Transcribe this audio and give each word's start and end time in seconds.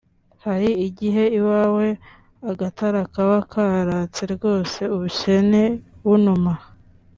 Hari 0.45 0.69
ighe 0.87 1.25
iwawe 1.39 1.87
agatara 2.51 3.01
kaba 3.13 3.37
karatse 3.51 4.23
rwose 4.35 4.79
(ubukene 4.95 5.63
bunuma) 6.05 6.53